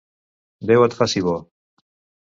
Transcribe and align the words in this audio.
Déu 0.71 0.87
et 0.87 0.97
faci 1.03 1.25
bo! 1.29 1.39